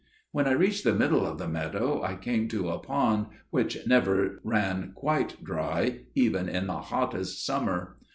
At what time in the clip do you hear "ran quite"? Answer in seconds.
4.43-5.43